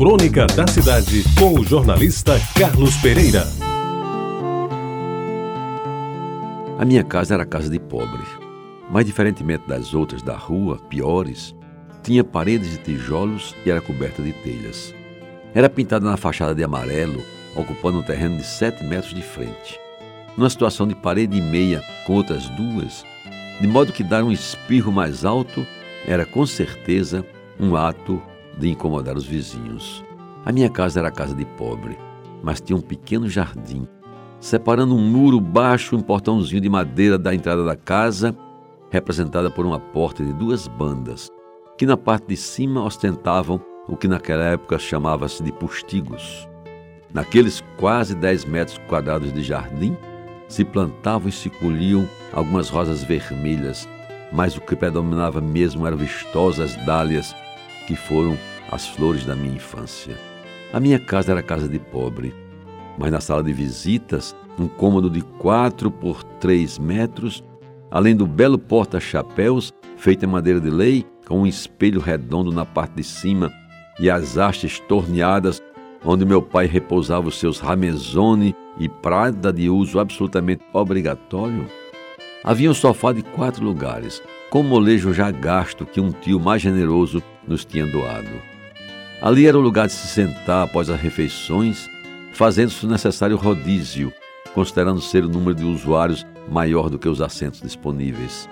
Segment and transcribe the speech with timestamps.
[0.00, 3.46] Crônica da Cidade, com o jornalista Carlos Pereira.
[6.78, 8.22] A minha casa era casa de pobre,
[8.90, 11.54] mas diferentemente das outras da rua, piores,
[12.02, 14.94] tinha paredes de tijolos e era coberta de telhas.
[15.54, 17.22] Era pintada na fachada de amarelo,
[17.54, 19.78] ocupando um terreno de sete metros de frente.
[20.34, 23.04] Numa situação de parede e meia com outras duas,
[23.60, 25.66] de modo que dar um espirro mais alto
[26.06, 27.22] era com certeza
[27.60, 28.22] um ato
[28.60, 30.04] de incomodar os vizinhos.
[30.44, 31.98] A minha casa era casa de pobre,
[32.42, 33.88] mas tinha um pequeno jardim,
[34.38, 38.36] separando um muro baixo, um portãozinho de madeira da entrada da casa,
[38.90, 41.28] representada por uma porta de duas bandas,
[41.76, 46.48] que na parte de cima ostentavam o que naquela época chamava-se de postigos.
[47.12, 49.96] Naqueles quase 10 metros quadrados de jardim,
[50.48, 53.88] se plantavam e se colhiam algumas rosas vermelhas,
[54.32, 57.34] mas o que predominava mesmo eram vistosas dálias,
[57.86, 58.36] que foram
[58.70, 60.16] as flores da minha infância.
[60.72, 62.34] A minha casa era casa de pobre,
[62.96, 67.42] mas na sala de visitas, um cômodo de quatro por três metros,
[67.90, 72.94] além do belo porta-chapéus feito em madeira de lei, com um espelho redondo na parte
[72.94, 73.52] de cima
[73.98, 75.60] e as hastes torneadas,
[76.04, 81.66] onde meu pai repousava os seus ramezone e prada de uso absolutamente obrigatório,
[82.42, 87.22] havia um sofá de quatro lugares, com molejo já gasto que um tio mais generoso
[87.46, 88.50] nos tinha doado.
[89.22, 91.90] Ali era o lugar de se sentar após as refeições,
[92.32, 94.10] fazendo-se necessário rodízio,
[94.54, 98.48] considerando ser o número de usuários maior do que os assentos disponíveis.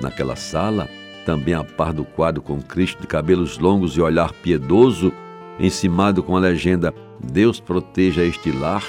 [0.00, 0.88] Naquela sala,
[1.24, 5.12] também a par do quadro com Cristo de cabelos longos e olhar piedoso,
[5.60, 8.84] encimado com a legenda Deus proteja este lar,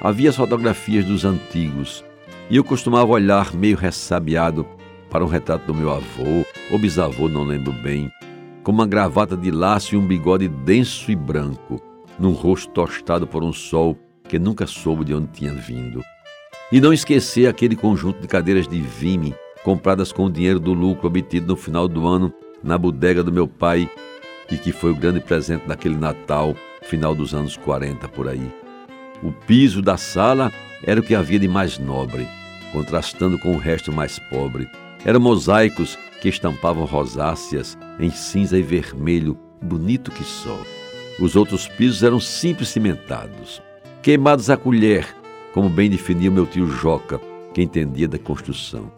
[0.00, 2.04] havia fotografias dos antigos,
[2.48, 4.64] e eu costumava olhar meio ressabiado
[5.10, 8.12] para um retrato do meu avô ou bisavô, não lembro bem,
[8.66, 11.80] com uma gravata de laço e um bigode denso e branco,
[12.18, 13.96] num rosto tostado por um sol
[14.28, 16.02] que nunca soube de onde tinha vindo.
[16.72, 21.06] E não esquecer aquele conjunto de cadeiras de vime compradas com o dinheiro do lucro
[21.06, 23.88] obtido no final do ano na bodega do meu pai
[24.50, 28.52] e que foi o grande presente daquele Natal, final dos anos 40 por aí.
[29.22, 32.26] O piso da sala era o que havia de mais nobre,
[32.72, 34.68] contrastando com o resto mais pobre.
[35.04, 40.58] Eram mosaicos que estampavam rosáceas em cinza e vermelho, bonito que só.
[41.20, 43.62] Os outros pisos eram simples cimentados,
[44.02, 45.06] queimados a colher,
[45.54, 47.18] como bem definia meu tio Joca,
[47.54, 48.92] que entendia da construção.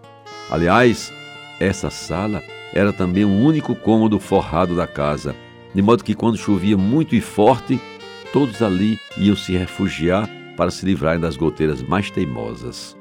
[0.51, 1.13] Aliás,
[1.61, 2.43] essa sala
[2.73, 5.35] era também o único cômodo forrado da casa,
[5.75, 7.81] de modo que quando chovia muito e forte,
[8.33, 12.97] todos ali iam se refugiar para se livrarem das goteiras mais teimosas.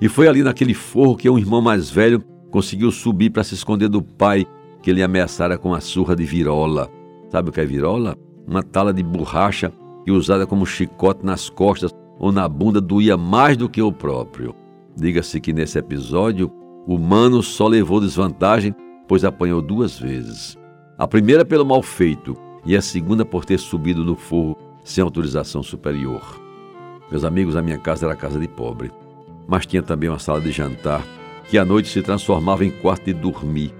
[0.00, 3.88] E foi ali naquele forro que um irmão mais velho conseguiu subir para se esconder
[3.88, 4.46] do pai,
[4.82, 6.90] que ele ameaçara com a surra de virola.
[7.30, 8.16] Sabe o que é virola?
[8.46, 9.72] Uma tala de borracha
[10.04, 14.54] que usada como chicote nas costas ou na bunda doía mais do que o próprio.
[14.96, 16.50] Diga-se que nesse episódio,
[16.86, 18.74] o mano só levou desvantagem,
[19.08, 20.56] pois apanhou duas vezes.
[20.96, 25.62] A primeira pelo mal feito e a segunda por ter subido no forro sem autorização
[25.62, 26.22] superior.
[27.10, 28.90] Meus amigos, a minha casa era casa de pobre,
[29.46, 31.04] mas tinha também uma sala de jantar
[31.48, 33.72] que à noite se transformava em quarto de dormir.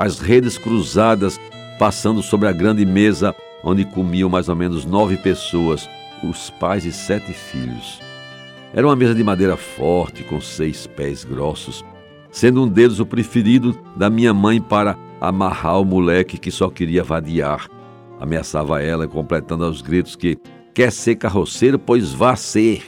[0.00, 1.38] As redes cruzadas
[1.78, 5.86] passando sobre a grande mesa onde comiam mais ou menos nove pessoas,
[6.24, 8.00] os pais e sete filhos.
[8.72, 11.84] Era uma mesa de madeira forte, com seis pés grossos,
[12.30, 17.04] sendo um deles o preferido da minha mãe para amarrar o moleque que só queria
[17.04, 17.68] vadiar.
[18.18, 20.38] Ameaçava ela, completando aos gritos que
[20.72, 22.84] quer ser carroceiro, pois vá ser.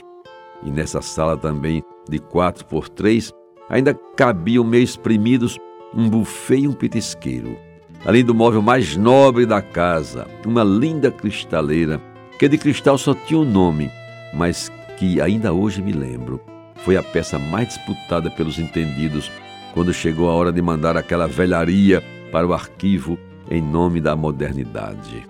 [0.63, 3.31] E nessa sala também, de quatro por três,
[3.69, 5.59] ainda cabiam meio espremidos
[5.95, 7.57] um buffet e um petisqueiro.
[8.05, 12.01] Além do móvel mais nobre da casa, uma linda cristaleira,
[12.37, 13.89] que de cristal só tinha um nome,
[14.33, 16.41] mas que ainda hoje me lembro.
[16.77, 19.31] Foi a peça mais disputada pelos entendidos
[19.73, 23.17] quando chegou a hora de mandar aquela velharia para o arquivo
[23.49, 25.25] em nome da modernidade.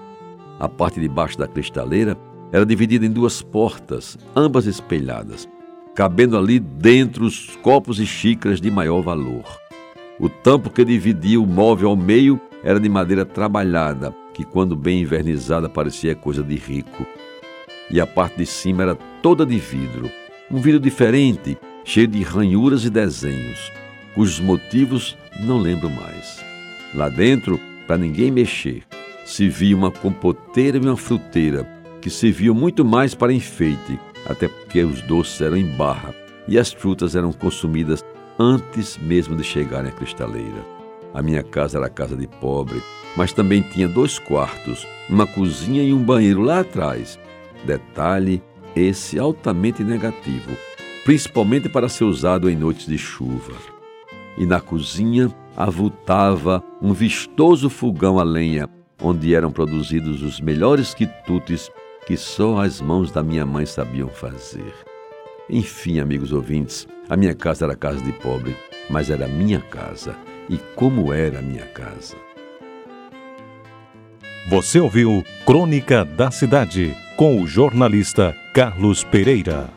[0.60, 2.18] A parte de baixo da cristaleira
[2.52, 5.48] era dividida em duas portas, ambas espelhadas
[5.96, 9.44] cabendo ali dentro os copos e xícaras de maior valor.
[10.24, 15.02] O tampo que dividia o móvel ao meio era de madeira trabalhada, que quando bem
[15.02, 17.06] invernizada parecia coisa de rico.
[17.92, 20.10] E a parte de cima era toda de vidro,
[20.50, 23.70] um vidro diferente, cheio de ranhuras e desenhos,
[24.16, 26.42] cujos motivos não lembro mais.
[26.96, 28.84] Lá dentro, para ninguém mexer,
[29.26, 31.68] se via uma compoteira e uma fruteira,
[32.00, 36.16] que serviam muito mais para enfeite, até porque os doces eram em barra
[36.48, 38.02] e as frutas eram consumidas
[38.40, 40.66] antes mesmo de chegarem à cristaleira.
[41.14, 42.82] A minha casa era casa de pobre,
[43.16, 47.20] mas também tinha dois quartos, uma cozinha e um banheiro lá atrás.
[47.66, 48.42] Detalhe
[48.76, 50.58] esse altamente negativo,
[51.04, 53.54] principalmente para ser usado em noites de chuva.
[54.38, 58.68] E na cozinha avultava um vistoso fogão a lenha,
[59.02, 61.70] onde eram produzidos os melhores quitutes
[62.08, 64.74] que só as mãos da minha mãe sabiam fazer.
[65.50, 68.56] Enfim, amigos ouvintes, a minha casa era casa de pobre,
[68.90, 70.16] mas era minha casa.
[70.50, 72.16] E como era a minha casa?
[74.50, 79.70] Você ouviu Crônica da Cidade com o jornalista Carlos Pereira.